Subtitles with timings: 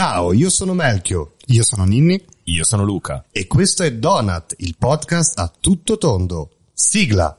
[0.00, 2.18] Ciao, io sono Melchio Io sono Ninni.
[2.44, 3.26] Io sono Luca.
[3.30, 6.52] e questo è Donut, il podcast a tutto tondo.
[6.72, 7.38] Sigla!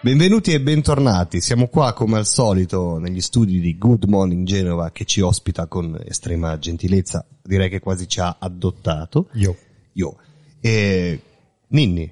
[0.00, 5.04] Benvenuti e bentornati, siamo qua come al solito negli studi di Good Morning Genova che
[5.04, 9.30] ci ospita con estrema gentilezza, direi che quasi ci ha adottato.
[9.32, 9.56] Io.
[9.94, 10.16] Io.
[10.60, 11.22] E
[11.70, 12.10] Ninni,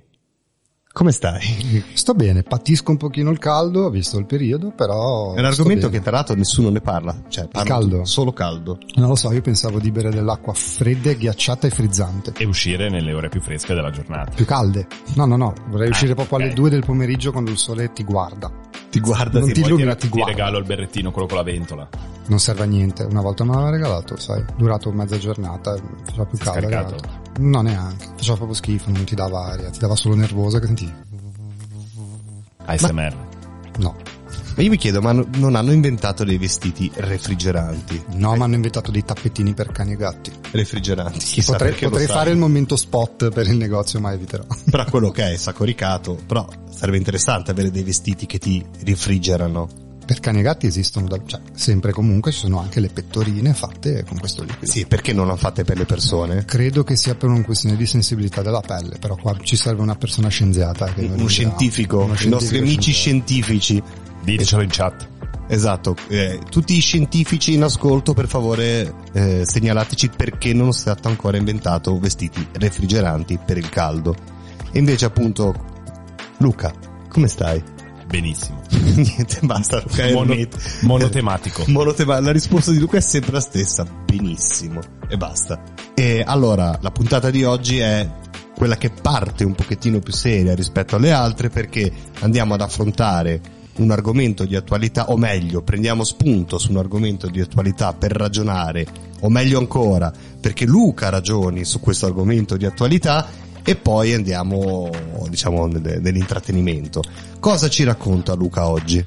[0.92, 1.84] come stai?
[1.94, 5.34] Sto bene, patisco un pochino il caldo, visto il periodo, però...
[5.34, 8.04] È un argomento che tra l'altro nessuno ne parla, cioè parla caldo?
[8.04, 8.78] solo caldo.
[8.94, 12.32] Non lo so, io pensavo di bere dell'acqua fredda, ghiacciata e frizzante.
[12.36, 14.32] E uscire nelle ore più fresche della giornata.
[14.34, 14.86] Più calde.
[15.14, 16.54] No, no, no, vorrei uscire proprio alle ok.
[16.54, 18.50] 2 del pomeriggio quando il sole ti guarda.
[18.90, 20.30] Ti guarda, Non ti ti illumina, ti, ti guarda.
[20.32, 21.88] regalo il berrettino, quello con la ventola.
[22.28, 23.04] Non serve a niente.
[23.04, 26.60] Una volta me l'aveva regalato, sai, durato mezza giornata, faceva più caldo.
[26.60, 26.96] Scaricato?
[27.38, 28.06] No, neanche.
[28.16, 30.94] Faceva proprio schifo, non ti dava aria, ti dava solo nervosa che sentivi.
[32.64, 33.16] ASMR.
[33.78, 33.94] No.
[34.56, 38.04] Ma io mi chiedo, ma no- non hanno inventato dei vestiti refrigeranti?
[38.14, 40.32] No, ma hanno inventato dei tappetini per cani e gatti.
[40.50, 44.44] Refrigeranti, chissà Potrei, potrei fare il momento spot per il negozio, ma eviterò.
[44.70, 49.84] Però quello che è, è sacoricato, però sarebbe interessante avere dei vestiti che ti refrigerano.
[50.06, 54.04] Per cani e gatti esistono, da, cioè, sempre comunque ci sono anche le pettorine fatte
[54.04, 54.70] con questo liquido.
[54.70, 56.44] Sì, perché non l'hanno fatte per le persone?
[56.44, 59.96] Credo che sia per una questione di sensibilità della pelle, però qua ci serve una
[59.96, 60.92] persona scienziata.
[60.92, 63.82] Che Un scientifico, uno i nostri scientifico amici scientifici.
[64.22, 65.08] Ditecelo in chat.
[65.48, 71.08] Esatto, eh, tutti i scientifici in ascolto per favore eh, segnalateci perché non è stato
[71.08, 74.14] ancora inventato vestiti refrigeranti per il caldo.
[74.70, 75.54] E invece appunto,
[76.38, 76.72] Luca,
[77.08, 77.74] come stai?
[78.06, 78.62] Benissimo.
[78.70, 80.10] Niente, basta Luca.
[80.12, 80.34] Mono-
[80.82, 81.64] monotematico.
[81.68, 85.60] Monotema- la risposta di Luca è sempre la stessa, benissimo, e basta.
[85.94, 88.08] E allora, la puntata di oggi è
[88.56, 93.40] quella che parte un pochettino più seria rispetto alle altre perché andiamo ad affrontare
[93.78, 98.86] un argomento di attualità, o meglio, prendiamo spunto su un argomento di attualità per ragionare,
[99.20, 103.26] o meglio ancora, perché Luca ragioni su questo argomento di attualità
[103.68, 104.88] e poi andiamo,
[105.28, 107.02] diciamo, nel- nell'intrattenimento.
[107.40, 109.04] Cosa ci racconta Luca oggi?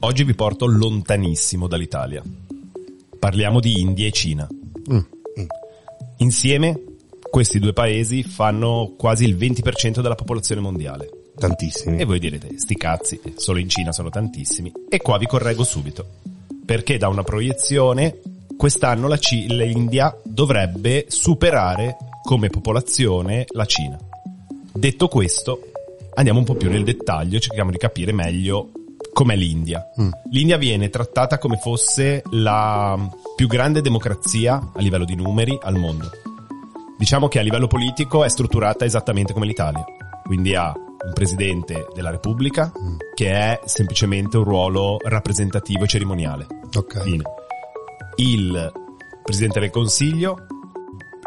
[0.00, 2.22] Oggi vi porto lontanissimo dall'Italia.
[3.18, 4.46] Parliamo di India e Cina.
[4.92, 4.98] Mm.
[6.18, 6.78] Insieme,
[7.30, 11.08] questi due paesi fanno quasi il 20% della popolazione mondiale.
[11.34, 11.96] Tantissimi.
[11.96, 14.70] E voi direte, sti cazzi, solo in Cina sono tantissimi.
[14.90, 16.06] E qua vi correggo subito.
[16.66, 18.18] Perché da una proiezione,
[18.58, 23.98] quest'anno la Ci- l'India dovrebbe superare come popolazione la Cina.
[24.72, 25.70] Detto questo,
[26.14, 28.70] andiamo un po' più nel dettaglio e cerchiamo di capire meglio
[29.12, 29.90] com'è l'India.
[30.30, 32.98] L'India viene trattata come fosse la
[33.36, 36.10] più grande democrazia a livello di numeri al mondo.
[36.96, 39.84] Diciamo che a livello politico è strutturata esattamente come l'Italia.
[40.24, 42.72] Quindi ha un presidente della Repubblica
[43.14, 46.46] che è semplicemente un ruolo rappresentativo e cerimoniale.
[46.74, 47.02] Ok.
[47.02, 47.24] Fine.
[48.16, 48.72] Il
[49.22, 50.46] presidente del Consiglio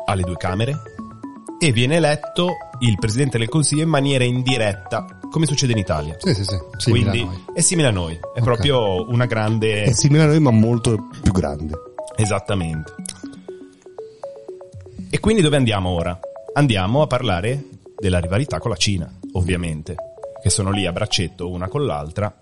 [0.06, 0.82] ha le due camere
[1.60, 6.16] e viene eletto il presidente del Consiglio in maniera indiretta, come succede in Italia.
[6.20, 6.58] Sì, sì, sì.
[6.78, 9.84] Simile Quindi è simile a noi, è proprio una grande...
[9.84, 11.74] È simile a noi ma molto più grande.
[12.16, 12.94] Esattamente.
[15.10, 16.18] E quindi dove andiamo ora?
[16.54, 17.64] Andiamo a parlare
[17.98, 19.96] della rivalità con la Cina, ovviamente,
[20.42, 22.38] che sono lì a braccetto una con l'altra.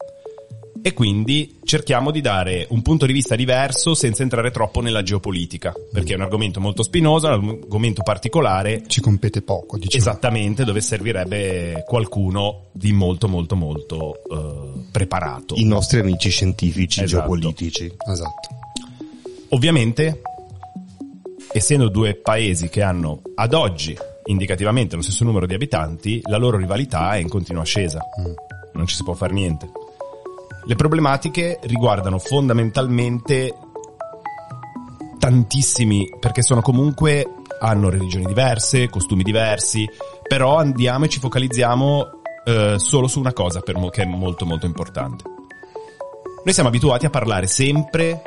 [0.85, 5.73] E quindi cerchiamo di dare un punto di vista diverso senza entrare troppo nella geopolitica,
[5.93, 10.03] perché è un argomento molto spinoso, è un argomento particolare, Ci compete poco, diciamo.
[10.03, 15.55] esattamente dove servirebbe qualcuno di molto molto molto eh, preparato.
[15.55, 17.21] I nostri amici scientifici Esatto.
[17.21, 17.89] geopolitici.
[18.05, 18.49] Esatto.
[19.51, 20.19] Ovviamente,
[21.53, 23.95] essendo due paesi che hanno ad oggi
[24.25, 28.01] indicativamente lo stesso numero di abitanti, la loro rivalità è in continua ascesa.
[28.73, 29.69] Non ci si può fare niente.
[30.65, 33.53] Le problematiche riguardano fondamentalmente
[35.19, 39.87] tantissimi, perché sono comunque, hanno religioni diverse, costumi diversi,
[40.27, 42.07] però andiamo e ci focalizziamo
[42.45, 45.23] eh, solo su una cosa per mo- che è molto molto importante.
[46.43, 48.21] Noi siamo abituati a parlare sempre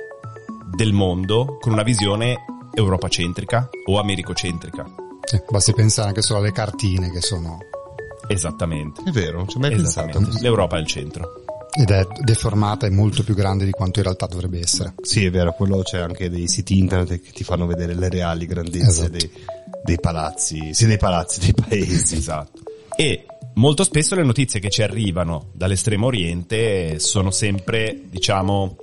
[0.74, 4.86] del mondo con una visione europacentrica o americocentrica.
[5.22, 7.58] Sì, basti pensare anche solo alle cartine che sono...
[8.28, 9.02] Esattamente.
[9.04, 10.20] È vero, non ci ho mai pensato.
[10.40, 11.44] L'Europa è il centro.
[11.78, 14.94] Ed è deformata e molto più grande di quanto in realtà dovrebbe essere.
[15.02, 18.46] Sì, è vero, quello c'è anche dei siti internet che ti fanno vedere le reali
[18.46, 19.10] grandezze Esatto.
[19.10, 19.30] dei,
[19.84, 22.16] dei palazzi, sì, dei palazzi, dei paesi.
[22.26, 22.60] Esatto.
[22.96, 28.76] E molto spesso le notizie che ci arrivano dall'estremo oriente sono sempre, diciamo,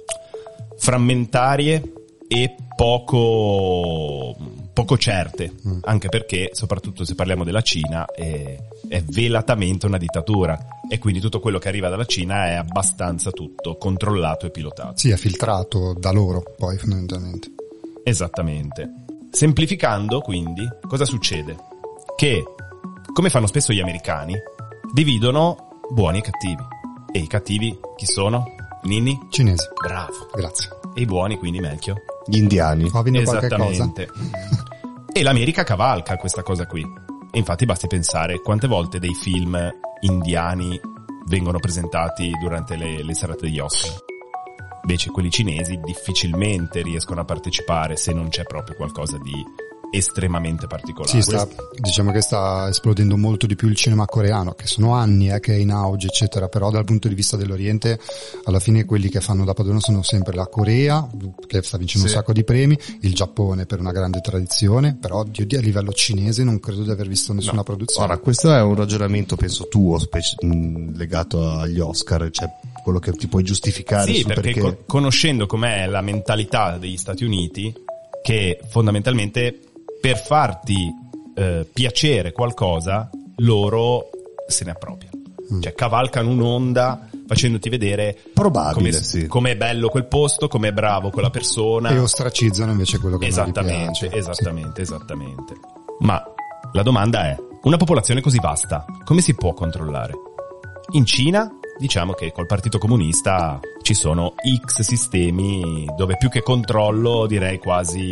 [0.78, 1.82] frammentarie
[2.28, 4.36] e poco
[4.74, 5.80] poco certe, Mm.
[5.84, 8.58] anche perché, soprattutto se parliamo della Cina, è,
[8.88, 10.58] è velatamente una dittatura
[10.94, 14.96] e quindi tutto quello che arriva dalla Cina è abbastanza tutto controllato e pilotato.
[14.96, 17.50] Sì, è filtrato da loro, poi fondamentalmente.
[18.04, 18.94] Esattamente.
[19.32, 21.58] Semplificando, quindi, cosa succede?
[22.16, 22.44] Che,
[23.12, 24.36] come fanno spesso gli americani,
[24.94, 26.64] dividono buoni e cattivi.
[27.12, 28.46] E i cattivi chi sono?
[28.84, 29.20] Ninni?
[29.32, 29.68] Cinesi.
[29.82, 30.30] Bravo.
[30.32, 30.70] Grazie.
[30.94, 32.04] E i buoni quindi Melchio?
[32.28, 32.88] Gli indiani.
[32.90, 33.68] Fa venire qualche cosa?
[33.68, 34.10] Esattamente.
[35.12, 36.86] e l'America cavalca questa cosa qui.
[37.36, 39.58] E infatti basti pensare quante volte dei film
[40.02, 40.80] indiani
[41.26, 43.92] vengono presentati durante le, le serate degli Oscar.
[44.84, 49.34] Invece quelli cinesi difficilmente riescono a partecipare se non c'è proprio qualcosa di
[49.94, 51.12] estremamente particolare.
[51.12, 51.48] Sì, sta,
[51.78, 55.54] diciamo che sta esplodendo molto di più il cinema coreano, che sono anni eh, che
[55.54, 58.00] è in auge, eccetera, però dal punto di vista dell'Oriente,
[58.46, 61.08] alla fine quelli che fanno da padrone sono sempre la Corea,
[61.48, 62.14] che sta vincendo Sì.
[62.14, 66.44] un sacco di premi, il Giappone per una grande tradizione, però io a livello cinese
[66.44, 67.64] non credo di aver visto nessuna No.
[67.64, 68.06] produzione.
[68.08, 72.50] Ora, questo è un ragionamento, penso tuo, spec- mh, legato agli Oscar, cioè
[72.84, 74.60] quello che ti puoi giustificare Sì, su perché, perché...
[74.60, 77.74] co- conoscendo com'è la mentalità degli Stati Uniti,
[78.22, 79.60] che fondamentalmente
[80.04, 80.94] per farti
[81.34, 84.10] eh, piacere qualcosa, loro
[84.46, 85.18] se ne appropriano.
[85.54, 85.62] Mm.
[85.62, 89.28] Cioè cavalcano un'onda facendoti vedere Probabile, come, sì.
[89.28, 91.90] com'è bello quel posto, com'è bravo quella persona.
[91.92, 94.18] E ostracizzano invece quello che non Esattamente, piace.
[94.18, 95.54] esattamente, esattamente.
[96.00, 96.22] Ma
[96.74, 100.12] la domanda è, una popolazione così vasta, come si può controllare?
[100.92, 104.34] In Cina, diciamo che col Partito Comunista ci sono
[104.66, 108.12] X sistemi dove più che controllo direi quasi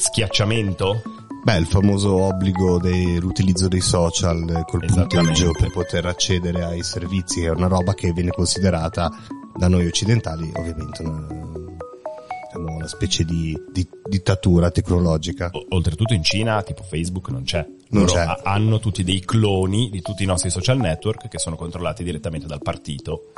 [0.00, 1.02] schiacciamento.
[1.42, 7.44] Beh, il famoso obbligo dell'utilizzo dei social eh, col punteggio per poter accedere ai servizi
[7.44, 9.10] è una roba che viene considerata
[9.56, 15.48] da noi occidentali ovviamente una, diciamo, una specie di, di dittatura tecnologica.
[15.52, 17.66] O- oltretutto in Cina, tipo Facebook, non c'è.
[17.90, 18.20] Non Loro c'è.
[18.20, 22.46] ha- hanno tutti dei cloni di tutti i nostri social network che sono controllati direttamente
[22.46, 23.32] dal partito.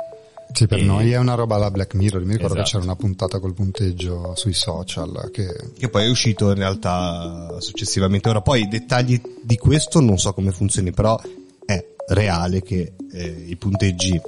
[0.51, 2.23] Sì, per E- noi è una roba alla Black Mirror.
[2.23, 2.79] Mi ricordo che Esatto.
[2.79, 5.47] c'era una puntata col punteggio sui social che
[5.77, 8.29] Che poi è uscito in realtà successivamente.
[8.29, 11.19] Ora poi i dettagli di questo non so come funzioni, però
[11.65, 14.19] è reale che eh, i punteggi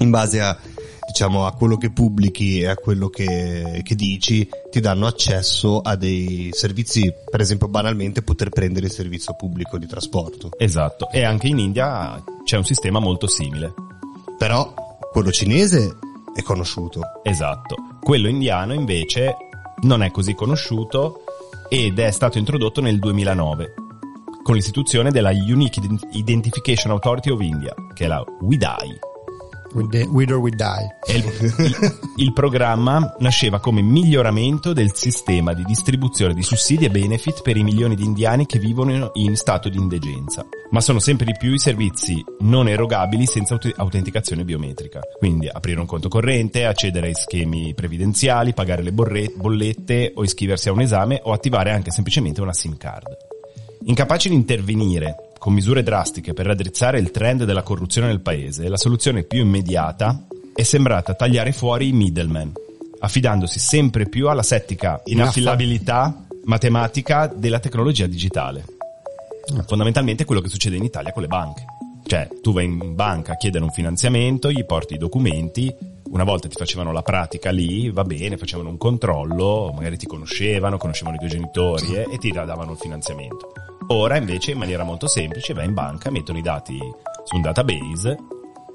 [0.00, 0.58] in base a
[1.06, 5.94] diciamo a quello che pubblichi e a quello che, che dici ti danno accesso a
[5.96, 10.50] dei servizi, per esempio banalmente poter prendere il servizio pubblico di trasporto.
[10.58, 11.08] Esatto.
[11.10, 13.72] E anche in India c'è un sistema molto simile.
[14.36, 14.74] Però
[15.16, 15.96] quello cinese
[16.34, 17.00] è conosciuto.
[17.22, 17.74] Esatto.
[18.02, 19.34] Quello indiano invece
[19.84, 21.24] non è così conosciuto
[21.70, 23.72] ed è stato introdotto nel 2009
[24.42, 29.15] con l'istituzione della Unique Ident- Identification Authority of India, che è la WIDAI.
[29.82, 30.86] With, or with die.
[31.06, 37.56] Il, il- programma nasceva come miglioramento del sistema di distribuzione di sussidi e benefit per
[37.56, 40.44] i milioni di indiani che vivono in stato di indigenza.
[40.70, 45.00] Ma sono sempre di più i servizi non erogabili senza aut- autenticazione biometrica.
[45.18, 50.68] Quindi aprire un conto corrente, accedere ai schemi previdenziali, pagare le borre- bollette o iscriversi
[50.68, 53.16] a un esame o attivare anche semplicemente una SIM card.
[53.84, 58.76] Incapaci di intervenire con misure drastiche per raddrizzare il trend della corruzione nel paese, la
[58.76, 62.52] soluzione più immediata è sembrata tagliare fuori i middlemen,
[63.00, 68.64] affidandosi sempre più alla settica inaffidabilità matematica della tecnologia digitale.
[69.66, 71.64] Fondamentalmente quello che succede in Italia con le banche.
[72.04, 75.74] Cioè, tu vai in banca a chiedere un finanziamento, gli porti i documenti,
[76.04, 80.78] una volta ti facevano la pratica lì, va bene, facevano un controllo, magari ti conoscevano,
[80.78, 83.52] conoscevano i tuoi genitori eh, e ti davano il finanziamento.
[83.88, 86.76] Ora invece in maniera molto semplice vai in banca, mettono i dati
[87.24, 88.16] su un database,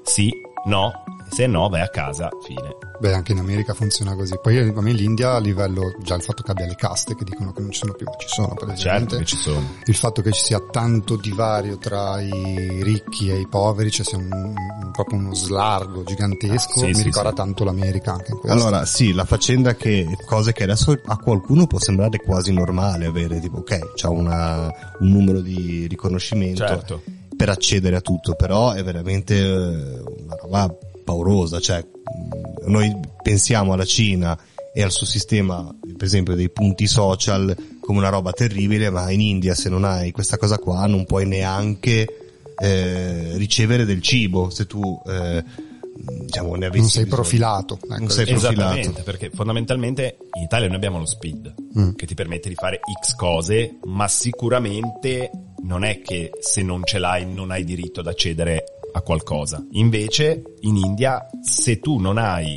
[0.02, 0.30] sì,
[0.64, 0.90] no,
[1.32, 2.76] se no vai a casa, fine.
[3.00, 4.38] Beh, anche in America funziona così.
[4.40, 7.52] Poi a me l'India a livello, già il fatto che abbia le caste che dicono
[7.52, 9.16] che non ci sono più, ma ci sono Certo praticamente.
[9.18, 9.66] che ci sono.
[9.86, 14.18] Il fatto che ci sia tanto divario tra i ricchi e i poveri, cioè sia
[14.18, 17.34] un, un- proprio uno slargo gigantesco, Sì, mi sì, ricorda sì.
[17.36, 18.56] tanto l'America anche in questo.
[18.58, 23.40] Allora, sì, la faccenda che cose che adesso a qualcuno può sembrare quasi normale avere,
[23.40, 24.70] tipo, ok, c'ha una,
[25.00, 27.02] un numero di riconoscimento Certo.
[27.34, 30.72] per accedere a tutto, però è veramente eh, una roba
[31.12, 32.90] paurosa, cioè mh, noi
[33.22, 34.38] pensiamo alla Cina
[34.74, 39.20] e al suo sistema, per esempio, dei punti social come una roba terribile, ma in
[39.20, 42.06] India se non hai questa cosa qua non puoi neanche
[42.58, 45.42] eh, ricevere del cibo se tu eh,
[46.24, 47.22] diciamo ne avessi non sei bisogno.
[47.22, 47.78] profilato.
[47.82, 47.98] Ecco.
[47.98, 48.54] Non sei profilato.
[48.60, 51.92] Esattamente, perché fondamentalmente in Italia noi abbiamo lo speed Mm.
[51.94, 55.30] che ti permette di fare X cose, ma sicuramente
[55.62, 59.64] non è che se non ce l'hai non hai diritto ad accedere a qualcosa.
[59.72, 62.54] Invece in India se tu non hai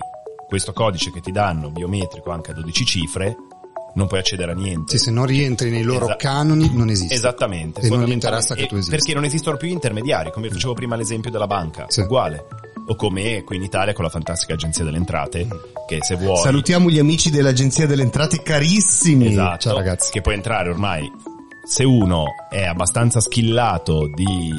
[0.48, 3.36] questo codice che ti danno biometrico anche a 12 cifre,
[3.96, 4.98] non puoi accedere a niente.
[4.98, 7.14] Sì, se non rientri nei loro Esa- canoni non esisti.
[7.14, 7.82] Esattamente.
[7.82, 8.92] E non mi interessa che tu esisti.
[8.96, 12.02] Perché non esistono più intermediari, come facevo prima l'esempio della banca, Sì.
[12.02, 12.46] uguale.
[12.88, 15.48] O come qui in Italia con la fantastica agenzia delle entrate,
[15.88, 16.38] che se vuoi...
[16.38, 19.28] Salutiamo gli amici dell'Agenzia delle Entrate carissimi.
[19.28, 20.12] Esatto, Ciao, ragazzi.
[20.12, 21.10] che puoi entrare ormai.
[21.66, 24.54] Se uno è abbastanza schillato di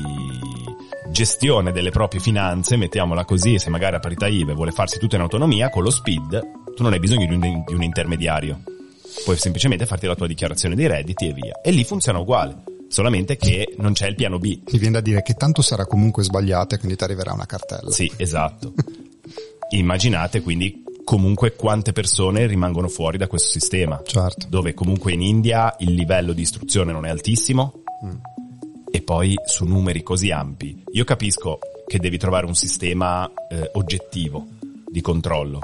[1.17, 5.23] gestione delle proprie finanze, mettiamola così, se magari a parità IVA vuole farsi tutto in
[5.23, 6.41] autonomia, con lo SPID
[6.75, 8.61] tu non hai bisogno di un, di un intermediario.
[9.25, 11.59] Puoi semplicemente farti la tua dichiarazione dei redditi e via.
[11.63, 14.61] E lì funziona uguale, solamente che non c'è il piano B.
[14.71, 17.91] Mi viene da dire che tanto sarà comunque sbagliato e quindi ti arriverà una cartella.
[17.91, 18.75] Sì, esatto.
[19.71, 24.03] Immaginate quindi comunque quante persone rimangono fuori da questo sistema.
[24.05, 24.49] Certo.
[24.51, 27.85] dove comunque in India il livello di istruzione non è altissimo
[28.97, 30.83] e poi su numeri così ampi.
[30.93, 34.47] Io capisco che devi trovare un sistema eh, oggettivo
[34.91, 35.61] di controllo,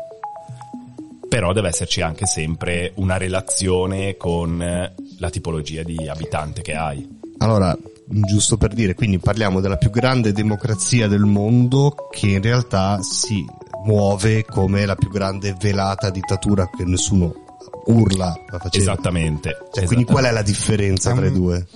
[1.30, 7.08] però deve esserci anche sempre una relazione con eh, la tipologia di abitante che hai.
[7.38, 7.74] Allora,
[8.04, 13.46] giusto per dire, quindi parliamo della più grande democrazia del mondo che in realtà si
[13.86, 17.51] muove come la più grande velata dittatura che nessuno
[17.86, 18.60] urla la.
[18.70, 19.50] Esattamente.
[19.50, 20.12] Cioè, quindi esattamente.
[20.12, 21.66] qual è la differenza tra i due?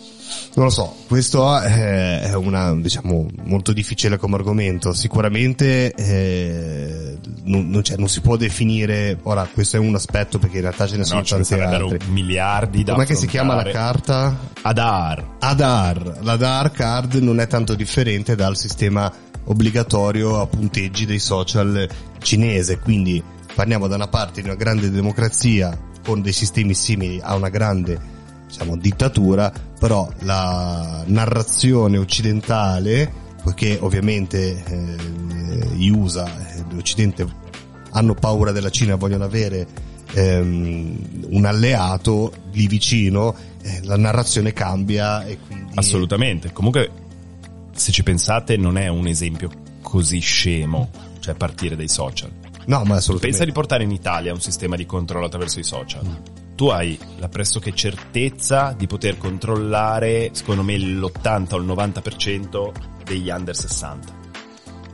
[0.54, 4.92] Non lo so, questo è è una, diciamo, molto difficile come argomento.
[4.92, 10.56] Sicuramente eh, non, non, cioè, non si può definire, ora questo è un aspetto perché
[10.56, 11.98] in realtà ce ne sono No, tanti altri.
[12.10, 14.36] miliardi da Com'è che si chiama la carta?
[14.62, 15.36] Adar.
[15.40, 16.18] Adar.
[16.22, 19.12] L'Adar card non è tanto differente dal sistema
[19.44, 23.22] obbligatorio a punteggi dei social cinese, quindi
[23.54, 27.98] parliamo da una parte di una grande democrazia con dei sistemi simili a una grande
[28.46, 34.96] diciamo, dittatura, però la narrazione occidentale, poiché ovviamente eh,
[35.75, 37.26] gli USA, eh, l'Occidente
[37.90, 39.66] hanno paura della Cina, vogliono avere
[40.12, 45.72] ehm, un alleato lì vicino, eh, la narrazione cambia e quindi...
[45.75, 46.52] Assolutamente.
[46.52, 46.88] Comunque,
[47.75, 49.50] se ci pensate, non è un esempio
[49.82, 52.30] così scemo, cioè partire dai social.
[52.66, 53.28] No, ma assolutamente.
[53.28, 56.23] Pensa di portare in Italia un sistema di controllo attraverso i social.
[56.54, 62.73] Tu hai la pressoché certezza di poter controllare, secondo me, l'80 o il 90%
[63.04, 64.25] degli under 60.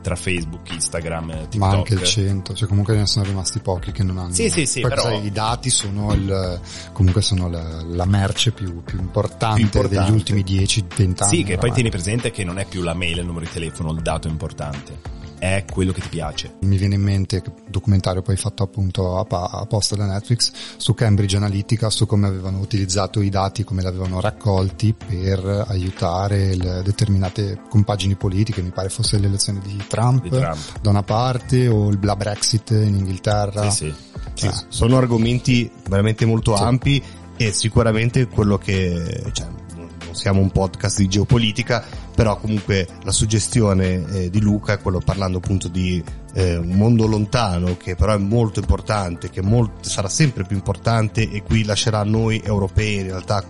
[0.01, 1.55] Tra Facebook, Instagram, TikTok.
[1.55, 4.33] Ma anche il 100, cioè comunque ne sono rimasti pochi che non hanno.
[4.33, 6.59] Sì, sì, sì, Poi però- sai, i dati sono il,
[6.91, 10.03] comunque sono la, la merce più, più importante, Più importante.
[10.03, 11.15] degli ultimi 10-20 anni.
[11.29, 11.71] Sì, che poi oramai.
[11.73, 14.99] tieni presente che non è più la mail, il numero di telefono, il dato importante.
[15.43, 16.53] È quello che ti piace.
[16.61, 21.89] Mi viene in mente che documentario poi fatto appunto apposta da Netflix su Cambridge Analytica,
[21.89, 28.61] su come avevano utilizzato i dati, come li avevano raccolti per aiutare determinate compagini politiche,
[28.61, 30.79] mi pare fosse l'elezione di Trump, Di Trump.
[30.81, 33.69] da una parte o il- la Brexit in Inghilterra.
[33.69, 33.93] Sì,
[34.35, 34.47] sì.
[34.47, 34.63] Ah.
[34.69, 36.63] sono argomenti veramente molto Sì.
[36.63, 37.03] ampi
[37.35, 41.83] e sicuramente quello che, cioè, non siamo un podcast di geopolitica,
[42.15, 46.03] però comunque la suggestione eh, di Luca è quello parlando appunto di
[46.33, 51.29] eh, un mondo lontano che però è molto importante, che molt- sarà sempre più importante
[51.29, 53.43] e qui lascerà noi europei in realtà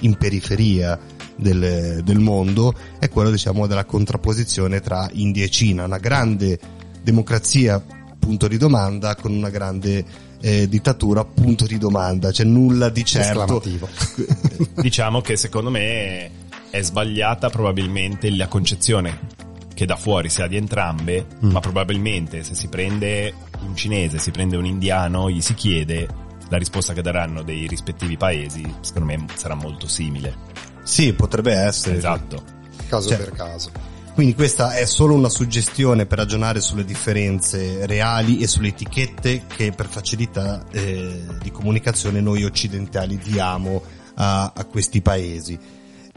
[0.00, 0.98] in periferia
[1.36, 6.58] del, del mondo, è quello diciamo della contrapposizione tra India e Cina, una grande
[7.02, 7.82] democrazia
[8.18, 10.04] punto di domanda con una grande
[10.40, 13.62] eh, dittatura punto di domanda, c'è nulla di certo.
[14.80, 19.38] Diciamo che secondo me è sbagliata probabilmente la concezione
[19.74, 21.50] che da fuori si ha di entrambe, Mm.
[21.50, 26.06] ma probabilmente se si prende un cinese, si prende un indiano, gli si chiede
[26.48, 30.34] la risposta che daranno dei rispettivi paesi, secondo me sarà molto simile.
[30.82, 31.96] Sì, potrebbe essere.
[31.96, 32.42] Esatto.
[32.88, 33.70] caso Cioè, per caso.
[34.12, 39.70] Quindi questa è solo una suggestione per ragionare sulle differenze reali e sulle etichette che
[39.72, 43.80] per facilità eh, di comunicazione noi occidentali diamo
[44.16, 45.58] a, a questi paesi.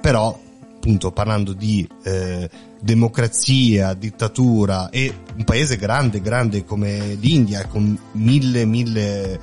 [0.03, 0.37] Però,
[0.75, 2.49] appunto, parlando di eh,
[2.81, 9.39] democrazia, dittatura e un paese grande, grande come l'India, con mille, mille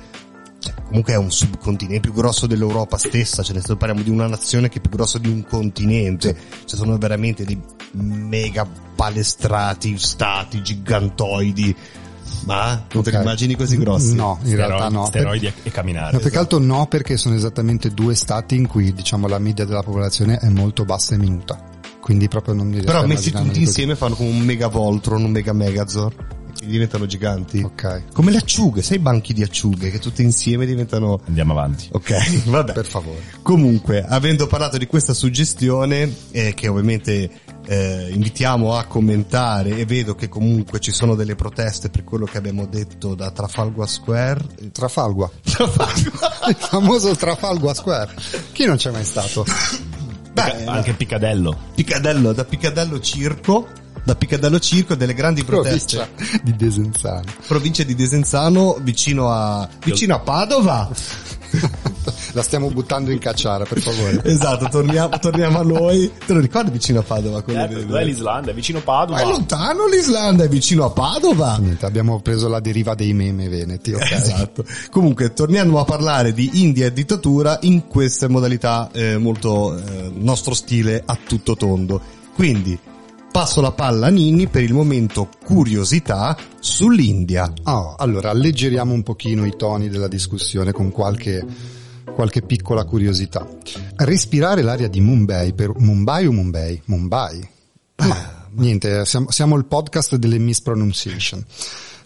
[0.59, 4.69] cioè, comunque è un subcontinente più grosso dell'Europa stessa, cioè nel parliamo di una nazione
[4.69, 7.59] che è più grossa di un continente, cioè sono veramente dei
[7.93, 11.75] mega palestrati, stati gigantoidi,
[12.45, 13.21] ma non te li Ok.
[13.23, 14.15] immagini così grossi?
[14.15, 15.05] No, in realtà Steroidi, no.
[15.05, 16.11] steroidi Per- e- camminare.
[16.13, 19.65] No, più che altro no, perché sono esattamente due stati in cui diciamo la media
[19.65, 21.59] della popolazione è molto bassa e minuta.
[22.01, 23.67] Quindi proprio non mi riesco Però immaginarmi tutti così.
[23.69, 26.15] insieme fanno come un mega Voltron, un mega Megazord.
[26.57, 27.61] Che diventano giganti.
[27.61, 31.19] Ok, Come le acciughe, sai i banchi di acciughe che tutte insieme diventano...
[31.27, 31.87] Andiamo avanti.
[31.91, 32.73] Ok, vabbè.
[32.73, 33.21] per favore.
[33.41, 37.29] Comunque, avendo parlato di questa suggestione, eh, che ovviamente
[37.65, 42.37] eh, invitiamo a commentare, e vedo che comunque ci sono delle proteste per quello che
[42.37, 44.41] abbiamo detto da Trafalgar Square.
[44.71, 45.29] Trafalgua.
[45.43, 46.39] Trafalgar.
[46.49, 48.13] Il famoso Trafalgua Square.
[48.51, 49.45] Chi non c'è mai stato?
[50.33, 51.57] Beh, Anche Piccadello.
[51.75, 53.67] Piccadello, da Piccadello Circo,
[54.03, 55.97] da Piccadello Circo delle grandi proteste.
[55.97, 57.23] Provincia di Desenzano.
[57.47, 60.89] Provincia di Desenzano, vicino a, vicino a Padova.
[62.33, 64.21] La stiamo buttando in cacciara, per favore.
[64.23, 66.09] Esatto, torniamo, torniamo a noi.
[66.25, 67.41] Te lo ricordi vicino a Padova?
[67.41, 68.51] quello Certo, del- dov'è l'Islanda?
[68.51, 69.19] È vicino Padova.
[69.19, 71.57] Ma è lontano l'Islanda, è vicino a Padova.
[71.59, 74.11] Niente, abbiamo preso la deriva dei meme veneti, ok?
[74.11, 74.65] Esatto.
[74.89, 80.53] Comunque, torniamo a parlare di India e dittatura in queste modalità eh, molto eh, nostro
[80.53, 82.01] stile a tutto tondo.
[82.33, 82.79] Quindi,
[83.31, 87.51] passo la palla a Ninni per il momento curiosità sull'India.
[87.63, 91.45] Oh, allora, alleggeriamo un pochino i toni della discussione con qualche,
[92.13, 93.47] qualche piccola curiosità.
[93.95, 96.81] Respirare l'aria di Mumbai per Mumbai o Mumbai?
[96.85, 97.49] Mumbai.
[97.95, 101.43] Ma niente, siamo, siamo il podcast delle mispronunciation.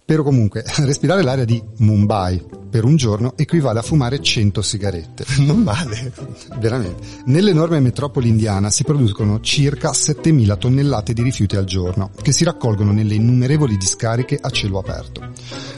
[0.05, 5.25] Però comunque, respirare l'aria di Mumbai per un giorno equivale a fumare 100 sigarette.
[5.45, 6.13] Non male.
[6.59, 7.03] Veramente.
[7.25, 12.91] Nell'enorme metropoli indiana si producono circa 7000 tonnellate di rifiuti al giorno, che si raccolgono
[12.91, 15.21] nelle innumerevoli discariche a cielo aperto.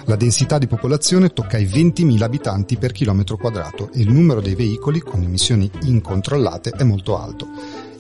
[0.05, 4.55] La densità di popolazione tocca i 20.000 abitanti per chilometro quadrato e il numero dei
[4.55, 7.47] veicoli con emissioni incontrollate è molto alto.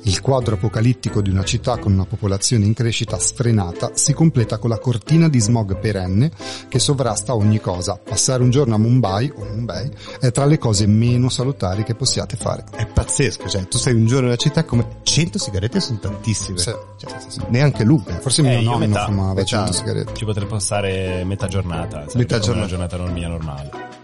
[0.07, 4.69] Il quadro apocalittico di una città con una popolazione in crescita sfrenata si completa con
[4.69, 6.31] la cortina di smog perenne
[6.69, 7.99] che sovrasta ogni cosa.
[8.01, 12.37] Passare un giorno a Mumbai o Mumbai è tra le cose meno salutari che possiate
[12.37, 12.63] fare.
[12.73, 16.57] È pazzesco, cioè tu sei un giorno nella città come 100 sigarette sono tantissime.
[16.57, 17.39] Sì, Cioè, sì, sì.
[17.49, 18.17] Neanche Luca.
[18.19, 19.05] Forse Eh, mio io nonno metà.
[19.07, 19.45] fumava Metà.
[19.45, 20.13] 100 sigarette.
[20.13, 22.05] Ci potrebbe passare metà giornata.
[22.13, 22.95] Metà come una giornata.
[22.95, 23.96] giornata mia normale.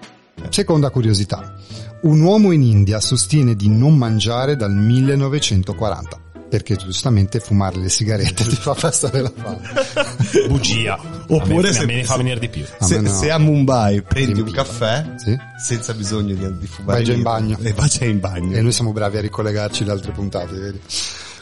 [0.50, 1.56] Seconda curiosità.
[2.02, 6.22] Un uomo in India sostiene di non mangiare dal 1940
[6.54, 9.62] perché giustamente fumare le sigarette ti fa passare la fame.
[10.48, 11.00] Bugia.
[11.28, 12.64] Oppure a me, se- a me ne fa venire di più.
[12.80, 13.10] Se, no.
[13.10, 15.36] se a Mumbai prendi un caffè Sì?
[15.60, 17.58] senza bisogno di, di fumare Vai già in bagno.
[17.60, 18.56] e vai già in bagno.
[18.56, 20.80] E noi siamo bravi a ricollegarci da altre puntate, vedi?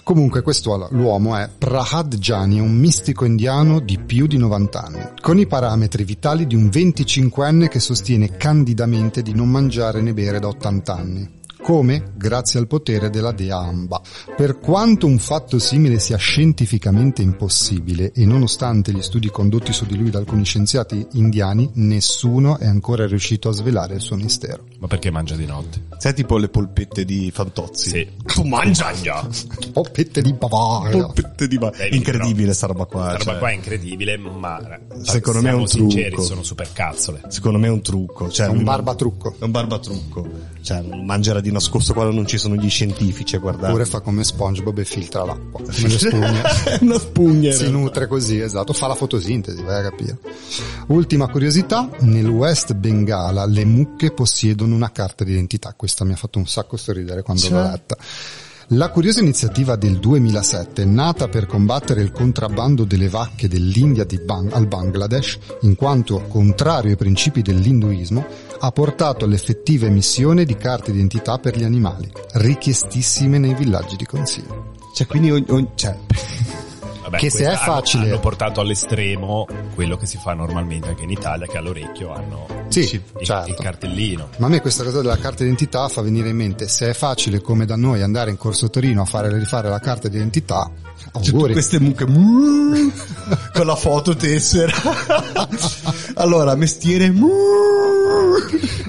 [0.03, 5.37] Comunque questo l'uomo è Prahad Jani, un mistico indiano di più di 90 anni, con
[5.37, 10.47] i parametri vitali di un 25enne che sostiene candidamente di non mangiare né bere da
[10.47, 11.39] 80 anni.
[11.61, 12.13] Come?
[12.15, 14.01] Grazie al potere della dea Amba.
[14.35, 19.95] Per quanto un fatto simile sia scientificamente impossibile e nonostante gli studi condotti su di
[19.95, 24.65] lui da alcuni scienziati indiani, nessuno è ancora riuscito a svelare il suo mistero.
[24.79, 25.83] Ma perché mangia di notte?
[25.99, 27.89] Sai tipo le polpette di Fantozzi?
[27.89, 28.07] Sì.
[28.25, 29.25] Tu mangia già!
[29.71, 31.03] Poppette di Bavaria.
[31.05, 33.03] Polpette di ba- Dai, Incredibile sta roba qua.
[33.05, 33.37] La roba cioè.
[33.37, 34.59] qua è incredibile, ma
[35.03, 36.23] Secondo me è un sinceri, trucco.
[36.23, 37.21] sono super cazzole.
[37.27, 38.29] Secondo me è un trucco.
[38.29, 39.35] Cioè, È un barbatrucco.
[39.37, 40.29] È un barbatrucco.
[40.61, 43.67] Cioè, mangerà di nascosto quando non ci sono gli scientifici a guardare.
[43.67, 45.61] Oppure fa come SpongeBob e filtra l'acqua.
[45.71, 46.41] Come le spugne.
[46.81, 47.51] Una spugna.
[47.53, 50.17] si nutre così, esatto, fa la fotosintesi, vai a capire.
[50.87, 56.39] Ultima curiosità, nel West Bengala le mucche possiedono una carta d'identità, questa mi ha fatto
[56.39, 57.51] un sacco sorridere quando Cioè?
[57.51, 57.97] l'ho letta.
[58.73, 64.53] La curiosa iniziativa del 2007, nata per combattere il contrabbando delle vacche dell'India di Bang-
[64.53, 68.25] al Bangladesh, in quanto contrario ai principi dell'induismo,
[68.63, 74.73] ha portato all'effettiva emissione di carte d'identità per gli animali, richiestissime nei villaggi di consiglio.
[74.93, 75.97] Cioè, quindi cioè,
[77.01, 81.03] Vabbè, Che se è facile- Hanno, hanno portato all'estremo quello che si fa normalmente anche
[81.03, 82.79] in Italia, che all'orecchio hanno Sì,
[83.19, 83.49] il, certo.
[83.49, 84.29] il cartellino.
[84.37, 87.41] Ma a me questa cosa della carta d'identità fa venire in mente, se è facile
[87.41, 90.69] come da noi andare in Corso Torino a fare rifare la carta d'identità,
[91.11, 91.53] tutte auguri.
[91.53, 92.05] queste mucche
[93.53, 94.71] con la foto tessera.
[96.15, 97.09] allora, mestiere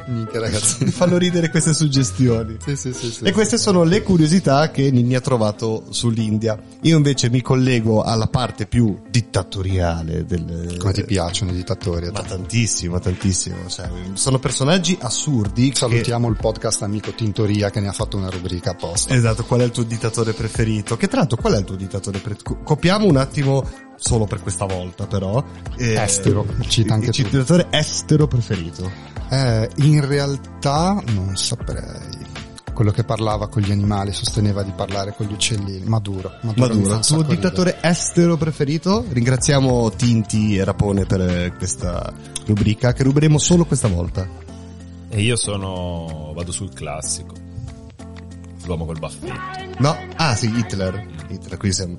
[0.07, 0.85] Minchia ragazzi.
[0.85, 2.57] mi fanno ridere queste suggestioni.
[2.65, 3.25] Sì, sì, sì, sì.
[3.25, 6.59] E queste sono le curiosità che Ninni ha trovato sull'India.
[6.83, 10.77] Io invece mi collego alla parte più dittatoriale del...
[10.79, 12.11] Come ti piacciono i dittatori?
[12.11, 13.57] Ma tantissimo, tantissimo.
[13.69, 15.71] Cioè, sono personaggi assurdi.
[15.71, 19.15] che- Salutiamo il podcast amico Tintoria che ne ha fatto una rubrica apposta.
[19.15, 20.97] Esatto, qual è il tuo dittatore preferito?
[20.97, 22.59] Che tra l'altro qual è il tuo dittatore preferito?
[22.63, 23.65] Copiamo un attimo,
[23.97, 25.43] solo per questa volta però.
[25.77, 27.23] Eh, Estero, cita anche il tu.
[27.23, 28.91] dittatore estero preferito.
[29.31, 32.12] Eh, in realtà non saprei.
[32.73, 35.87] Quello che parlava con gli animali, sosteneva di parlare con gli uccellini.
[35.87, 36.33] Maduro.
[36.41, 39.05] Maduro, Maduro, un tuo dittatore estero preferito?
[39.09, 42.13] Ringraziamo Tinti e Rapone per eh, questa
[42.47, 44.27] rubrica che ruberemo solo questa volta.
[45.09, 46.33] E io sono.
[46.35, 47.35] vado sul classico.
[48.65, 49.77] L'uomo col baffetto.
[49.79, 49.95] No?
[50.17, 51.07] Ah sì, Hitler.
[51.29, 51.99] Hitler, qui siamo...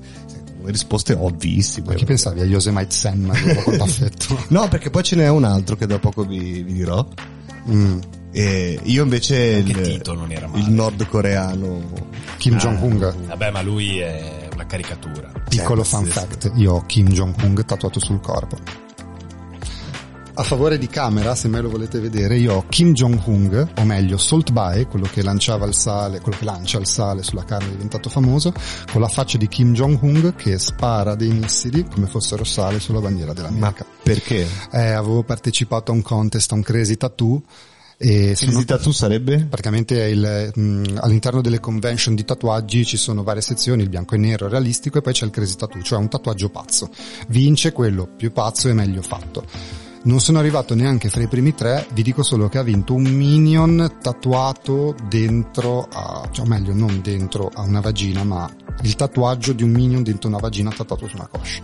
[0.63, 1.87] risposte ovvissime.
[1.89, 3.31] Ma chi pensavi a Yosemite Sam
[3.63, 4.45] col baffetto?
[4.49, 7.05] No, perché poi ce n'è un altro che da poco vi, vi dirò.
[7.69, 7.99] Mm.
[8.35, 10.63] E io invece il, Tito non era male.
[10.63, 11.81] il nordcoreano.
[12.37, 13.13] Kim Ah, Jong-un.
[13.27, 15.31] Vabbè, ma lui è una caricatura.
[15.47, 18.57] Piccolo fun sì, fact, io ho Kim Jong-un tatuato sul corpo.
[20.35, 24.17] A favore di camera, se me lo volete vedere, io ho Kim Jong-un, o meglio
[24.17, 27.71] Salt Bae, quello che lanciava il sale, quello che lancia il sale sulla carne è
[27.73, 28.51] diventato famoso,
[28.91, 33.27] con la faccia di Kim Jong-un che spara dei missili come fossero sale sulla bandiera
[33.33, 33.85] Ma dell'America.
[34.01, 34.47] perché?
[34.71, 37.43] Eh, avevo partecipato a un contest, a un crazy tattoo,
[37.97, 39.45] e sono tattoo sarebbe?
[39.45, 44.17] praticamente il, mh, all'interno delle convention di tatuaggi ci sono varie sezioni, il bianco e
[44.17, 46.89] nero, il realistico e poi c'è il crazy tattoo, cioè un tatuaggio pazzo.
[47.27, 49.45] Vince quello più pazzo e meglio fatto.
[50.05, 53.03] Non sono arrivato neanche fra i primi tre, vi dico solo che ha vinto un
[53.03, 59.63] minion tatuato dentro a, cioè meglio non dentro a una vagina, ma il tatuaggio di
[59.63, 61.61] un minion dentro una vagina tatuato su una coscia.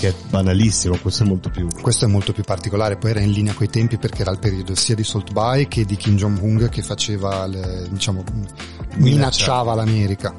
[0.00, 1.68] Che è banalissimo, questo è molto più.
[1.78, 4.74] Questo è molto più particolare, poi era in linea coi tempi perché era il periodo
[4.74, 8.24] sia di Salt Bae che di Kim Jong-un che faceva, le, diciamo,
[8.96, 10.34] minacciava l'America.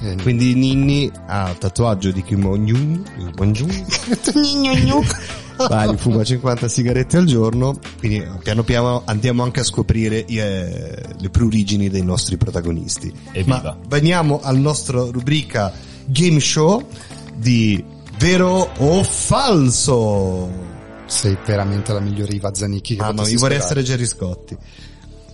[0.00, 3.04] Eh, Quindi Ninni ha il tatuaggio di Kim Jong-un.
[3.52, 5.04] Jong-un.
[5.68, 11.28] Vai, fuma 50 sigarette al giorno, quindi piano piano andiamo anche a scoprire eh, le
[11.28, 13.12] prurigini dei nostri protagonisti.
[13.32, 13.60] Evviva.
[13.62, 15.70] Ma veniamo al nostro rubrica
[16.06, 16.88] Game Show
[17.36, 20.72] di Vero o Falso?
[21.06, 23.62] sei veramente la migliore Iva Zanicchi che Ah no, io vorrei sperare.
[23.62, 24.56] essere Gerry Scotti.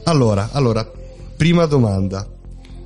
[0.05, 0.91] Allora, allora,
[1.37, 2.27] prima domanda.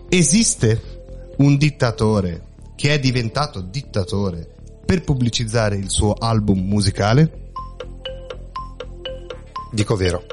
[0.09, 2.42] Esiste un dittatore
[2.76, 4.48] che è diventato dittatore
[4.85, 7.50] per pubblicizzare il suo album musicale?
[9.72, 10.24] Dico vero.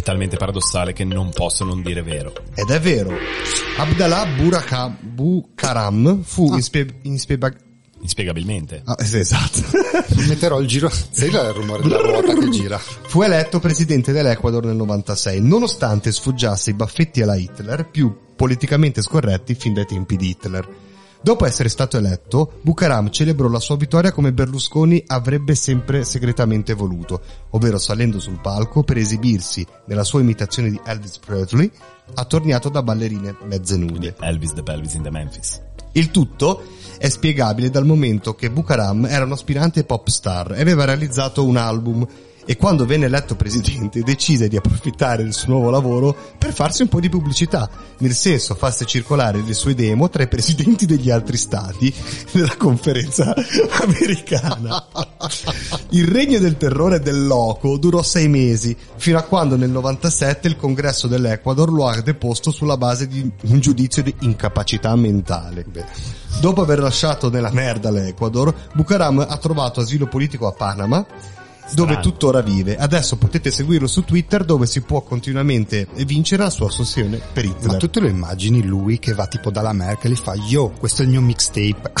[0.00, 2.32] È talmente paradossale che non posso non dire vero.
[2.54, 3.12] Ed è vero.
[3.76, 7.52] Abdallah Buraka- Bukaram fu inspe- inspeba-
[8.00, 8.80] Inspiegabilmente.
[8.82, 9.60] ah, sì, esatto.
[10.26, 12.78] Metterò il giro, sai il rumore della ruota che gira?
[12.78, 19.54] fu eletto presidente dell'Ecuador nel 96, nonostante sfoggiasse i baffetti alla Hitler più politicamente scorretti
[19.54, 20.66] fin dai tempi di Hitler.
[21.22, 27.20] Dopo essere stato eletto, Bucaram celebrò la sua vittoria come Berlusconi avrebbe sempre segretamente voluto,
[27.50, 31.70] ovvero salendo sul palco per esibirsi nella sua imitazione di Elvis Presley,
[32.14, 34.16] attorniato da ballerine mezze nude.
[34.18, 35.60] Elvis the Pelvis in the Memphis.
[35.92, 36.62] Il tutto
[36.96, 41.58] è spiegabile dal momento che Bucaram era un aspirante pop star e aveva realizzato un
[41.58, 42.06] album
[42.44, 46.88] e quando venne eletto presidente decise di approfittare del suo nuovo lavoro per farsi un
[46.88, 51.36] po' di pubblicità, nel senso farsi circolare le sue demo tra i presidenti degli altri
[51.36, 51.92] stati
[52.32, 53.34] nella conferenza
[53.82, 54.86] americana.
[55.90, 60.56] Il regno del terrore del loco durò sei mesi, fino a quando nel 97 il
[60.56, 65.64] congresso dell'Ecuador lo ha deposto sulla base di un giudizio di incapacità mentale.
[66.40, 71.04] Dopo aver lasciato nella merda l'Ecuador, Bucaram ha trovato asilo politico a Panama,
[71.72, 72.00] dove Strano.
[72.00, 72.76] tuttora vive.
[72.76, 77.50] Adesso potete seguirlo su Twitter dove si può continuamente vincere la sua ossessione per Ma
[77.50, 77.76] Hitler.
[77.76, 81.04] tu te lo immagini lui che va tipo dalla Merkel e fa yo, questo è
[81.04, 81.92] il mio mixtape.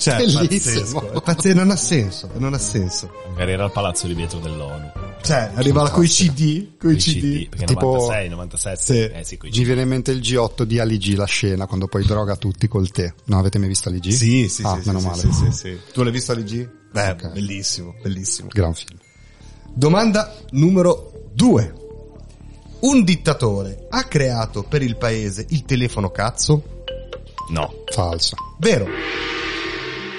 [0.00, 1.00] Cioè, Bellissimo.
[1.00, 1.20] pazzesco.
[1.20, 3.10] Pazzesco, non ha senso, non ha senso.
[3.30, 4.90] Magari era al palazzo di vetro dell'ONU.
[5.22, 7.48] Cioè, arriva la coi CD, coi CD.
[7.50, 8.80] Perché Tipo- 96, 97.
[8.82, 8.98] Sì.
[9.18, 9.62] Eh sì, Mi CD.
[9.64, 12.90] viene in mente il G8 di Ali G, la scena, quando poi droga tutti col
[12.90, 13.12] tè.
[13.24, 14.08] Non avete mai visto Ali G?
[14.08, 15.20] Sì, sì, ah, sì, meno sì, male.
[15.20, 15.78] sì, sì, sì.
[15.92, 16.70] Tu l'hai visto all'IG?
[16.92, 17.32] Beh, Ok.
[17.32, 18.48] bellissimo, bellissimo.
[18.50, 18.98] Gran film.
[19.74, 21.74] Domanda numero 2.
[22.80, 26.78] Un dittatore ha creato per il paese il telefono cazzo?
[27.50, 28.36] No, Falso.
[28.58, 28.86] Vero,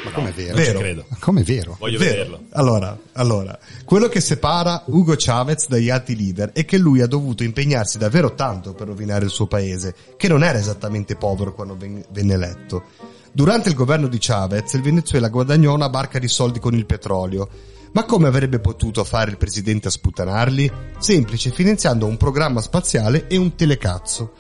[0.04, 0.56] Ma com'è vero?
[0.56, 0.80] Vero.
[0.80, 1.06] credo.
[1.08, 1.76] Ma com'è vero?
[1.80, 2.12] Voglio vero.
[2.12, 2.44] vederlo.
[2.52, 7.44] Allora, allora, quello che separa Hugo Chavez dagli altri leader è che lui ha dovuto
[7.44, 12.04] impegnarsi davvero tanto per rovinare il suo paese, che non era esattamente povero quando ven-
[12.10, 12.84] venne eletto.
[13.32, 17.50] Durante il governo di Chavez, il Venezuela guadagnò una barca di soldi con il petrolio.
[17.94, 20.72] Ma come avrebbe potuto fare il presidente a sputtanarli?
[20.98, 24.34] Semplice, finanziando un programma spaziale e un telecazzo.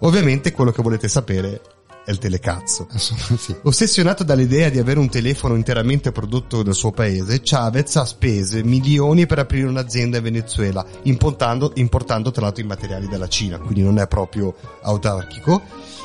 [0.00, 1.60] Ovviamente quello che volete sapere
[2.04, 2.86] è il telecazzo.
[2.96, 3.54] sì.
[3.62, 9.26] Ossessionato dall'idea di avere un telefono interamente prodotto dal suo paese, Chavez ha spese milioni
[9.26, 13.98] per aprire un'azienda in Venezuela, importando, importando tra l'altro i materiali dalla Cina, quindi non
[13.98, 15.62] è proprio autarchico.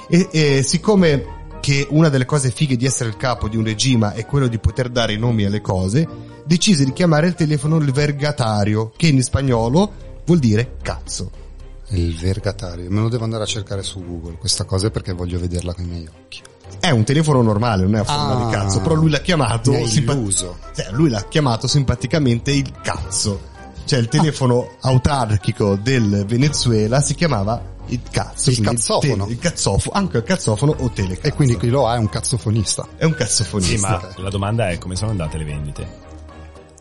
[0.10, 4.14] E, e siccome che una delle cose fighe di essere il capo di un regime
[4.14, 6.08] è quello di poter dare i nomi alle cose,
[6.46, 11.46] decise di chiamare il telefono il vergatario, che in spagnolo vuol dire cazzo.
[11.90, 12.90] Il vergatario.
[12.90, 15.88] Me lo devo andare a cercare su Google questa cosa perché voglio vederla con i
[15.88, 16.42] miei occhi.
[16.82, 18.46] È un telefono normale, non è a forma Ah.
[18.46, 20.58] di cazzo, però lui l'ha chiamato Mi hai simpa- illuso.
[20.76, 23.40] Cioè, lui l'ha chiamato simpaticamente il cazzo.
[23.86, 28.50] Cioè, il telefono autarchico del Venezuela si chiamava il cazzo.
[28.50, 29.26] Il cazzofono.
[29.26, 31.28] te- il cazzofono, anche il cazzofono o telecazzo.
[31.28, 32.86] E quindi chi lo ha è un cazzofonista.
[32.98, 33.90] È un Sì, cazzofonista.
[33.90, 35.88] ma la domanda è come sono andate le vendite?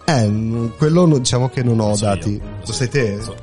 [0.05, 2.31] Eh, quello diciamo che non ho Lo so dati.
[2.33, 3.21] io, Lo sai te?
[3.23, 3.37] So-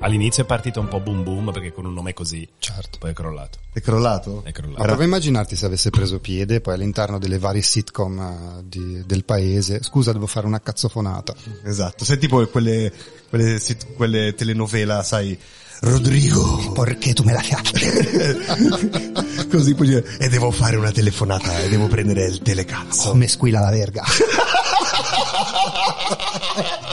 [0.00, 2.98] All'inizio è partito un po' boom boom perché con un nome così Certo.
[2.98, 3.58] poi è crollato.
[3.72, 4.42] È crollato?
[4.44, 4.78] È crollato.
[4.80, 9.02] Ma prova a immaginarti se avesse preso piede poi all'interno delle varie sitcom eh, di-
[9.04, 9.82] del paese.
[9.82, 11.34] Scusa, devo fare una cazzofonata.
[11.64, 12.92] Esatto, sei tipo quelle,
[13.28, 15.36] quelle, sit- quelle telenovela, sai,
[15.80, 16.70] Rodrigo.
[16.72, 19.48] Perché tu me la fai?
[19.50, 23.10] Così puoi dire, e devo fare una telefonata e devo prendere il telecazzo.
[23.10, 24.04] Come squilla la verga.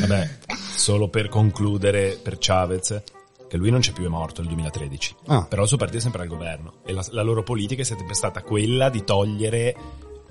[0.00, 0.30] Vabbè,
[0.74, 3.02] solo per concludere per Chavez,
[3.48, 5.16] che lui non c'è più, è morto nel 2013.
[5.26, 5.44] Ah.
[5.44, 8.14] Però il suo partito è sempre al governo e la, la loro politica è sempre
[8.14, 9.76] stata quella di togliere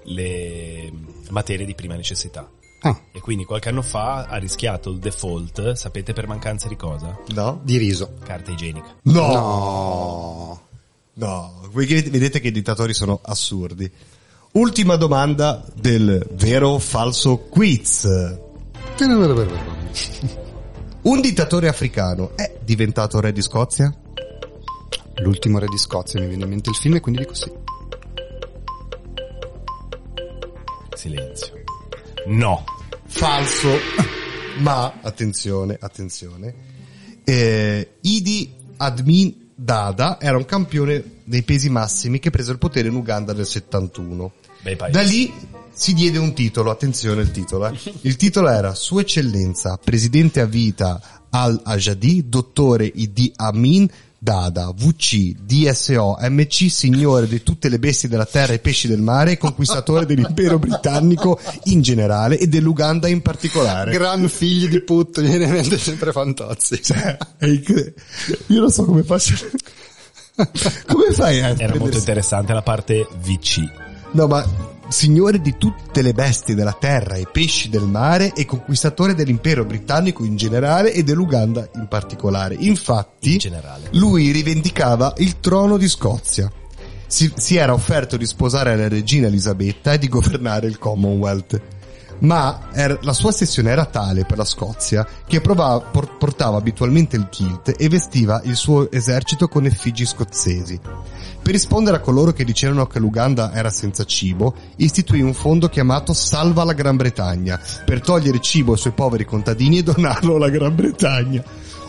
[0.04, 0.92] le
[1.30, 2.50] materie di prima necessità.
[2.84, 7.16] Ah, E quindi qualche anno fa ha rischiato il default, sapete per mancanza di cosa?
[7.28, 7.60] No?
[7.64, 8.14] di riso.
[8.24, 8.96] Carta igienica.
[9.04, 9.28] No!
[9.28, 10.62] No.
[11.14, 13.92] No, voi vedete che i dittatori sono assurdi.
[14.54, 18.08] Ultima domanda del vero o falso quiz.
[21.04, 23.94] Un dittatore africano è diventato re di Scozia?
[25.16, 27.52] L'ultimo re di Scozia mi viene in mente il film e quindi dico sì.
[30.96, 31.54] Silenzio.
[32.28, 32.64] No.
[33.06, 33.70] Falso.
[34.60, 36.54] Ma, attenzione, attenzione.
[37.24, 42.96] Eh, Idi Admin Dada era un campione dei pesi massimi che prese il potere in
[42.96, 44.32] Uganda nel 71.
[44.62, 44.92] Bei paesi.
[44.92, 45.34] Da lì
[45.74, 47.78] si diede un titolo, attenzione il titolo, eh.
[48.02, 53.90] il titolo era Sua Eccellenza, Presidente a vita Al-Ajadi, Dottore Idi Amin
[54.24, 59.40] Dada, VC, DSO, MC, Signore di tutte le bestie della terra e pesci del mare,
[59.40, 63.90] conquistatore dell'impero britannico in generale e dell'Uganda in particolare.
[63.90, 66.84] Gran figli di putto, viene in mente sempre Fantozzi.
[66.84, 67.96] Cioè, è incre-
[68.50, 69.34] Io non so come faccio.
[70.86, 73.68] come fai a Era molto interessante la parte VC.
[74.12, 74.46] No, ma
[74.92, 80.24] signore di tutte le bestie della terra e pesci del mare e conquistatore dell'impero britannico
[80.24, 82.56] in generale e dell'Uganda in particolare.
[82.60, 83.40] Infatti,
[83.92, 86.52] In lui rivendicava il trono di Scozia.
[87.08, 91.62] Si, si era offerto di sposare la regina Elisabetta e di governare il Commonwealth.
[92.22, 97.16] Ma era- la sua ossessione era tale per la Scozia che provava- por- portava abitualmente
[97.16, 100.80] il kilt e vestiva il suo esercito con effigi scozzesi.
[101.42, 106.14] Per rispondere a coloro che dicevano che l'Uganda era senza cibo, istituì un fondo chiamato
[106.14, 110.76] Salva la Gran Bretagna per togliere cibo ai suoi poveri contadini e donarlo alla Gran
[110.76, 111.44] Bretagna.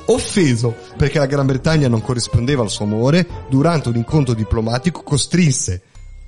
[0.06, 5.82] Offeso perché la Gran Bretagna non corrispondeva al suo amore, durante un incontro diplomatico costrinse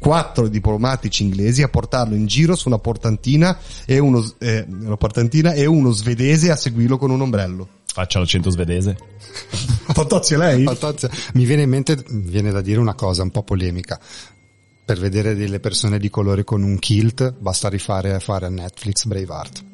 [0.05, 5.55] quattro diplomatici inglesi a portarlo in giro su una portantina e uno, eh, una portantina
[5.55, 7.67] e uno svedese a seguirlo con un ombrello.
[7.87, 8.99] Faccia l'accento svedese.
[9.97, 10.62] Fantozzi lei?
[10.64, 11.09] Fantozzi.
[11.33, 13.99] Mi viene in mente, mi viene da dire una cosa un po' polemica.
[14.85, 19.64] Per vedere delle persone di colore con un kilt, basta rifare fare a Netflix Braveheart.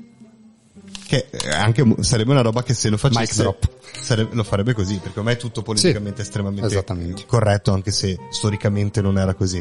[1.08, 3.68] Che eh, anche sarebbe una roba che se lo Mic facesse drop.
[4.00, 7.24] sarebbe- lo farebbe così, perché ormai è tutto politicamente estremamente esattamente.
[7.26, 9.60] corretto, anche se storicamente non era così.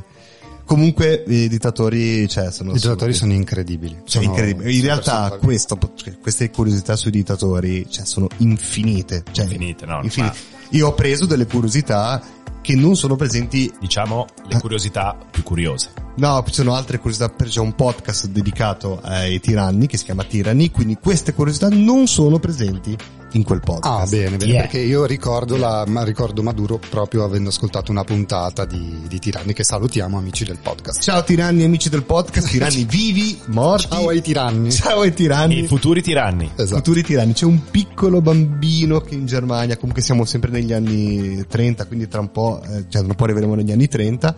[0.70, 3.96] Comunque i dittatori, cioè, sono I giocatori sono incredibili.
[4.04, 4.72] Cioè, Sono incredibile.
[4.72, 9.24] In realtà questo, cioè, queste curiosità sui dittatori cioè, sono infinite.
[9.32, 10.38] Cioè, Infinite, no, infinite.
[10.70, 12.22] Io ho preso delle curiosità
[12.62, 15.90] che non sono presenti Diciamo le curiosità più curiose.
[16.18, 20.70] No, ci sono altre curiosità, c'è un podcast dedicato ai tiranni che si chiama Tirani,
[20.70, 22.96] quindi queste curiosità non sono presenti
[23.34, 23.86] in quel podcast.
[23.86, 24.62] Ah, bene, bene, Yeah.
[24.62, 29.64] perché io ricordo, la, ricordo Maduro proprio avendo ascoltato una puntata di, di Tiranni che
[29.64, 31.02] salutiamo amici del podcast.
[31.02, 33.88] Ciao tiranni amici del podcast, tiranni vivi, morti.
[33.90, 34.72] Ciao ai tiranni.
[34.72, 35.60] Ciao ai tiranni.
[35.60, 36.52] I futuri tiranni.
[36.56, 36.76] Esatto.
[36.78, 37.34] Futuri tiranni.
[37.34, 42.20] C'è un piccolo bambino che in Germania, comunque siamo sempre negli anni 30, quindi tra
[42.22, 44.36] un po', eh, cioè tra un po' arriveremo negli anni 30.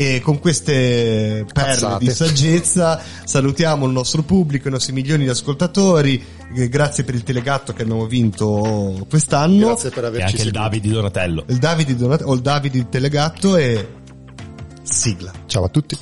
[0.00, 2.04] E con queste perle Cazzate.
[2.06, 6.24] di saggezza salutiamo il nostro pubblico, i nostri milioni di ascoltatori.
[6.54, 9.66] Eh, Grazie per il telegatto che abbiamo vinto quest'anno.
[9.66, 10.58] Grazie per E averci anche il seguito.
[10.58, 11.44] Davide di Donatello.
[11.48, 13.88] Il Davide Donat- o il Davide il telegatto e
[14.82, 15.32] sigla.
[15.44, 15.98] Ciao a tutti.